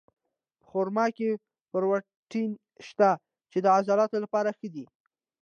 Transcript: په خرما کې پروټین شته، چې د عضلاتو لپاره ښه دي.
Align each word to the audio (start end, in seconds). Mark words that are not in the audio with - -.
په 0.59 0.63
خرما 0.69 1.05
کې 1.17 1.27
پروټین 1.71 2.51
شته، 2.87 3.09
چې 3.51 3.57
د 3.61 3.65
عضلاتو 3.75 4.17
لپاره 4.23 4.49
ښه 4.57 4.67
دي. 4.75 4.85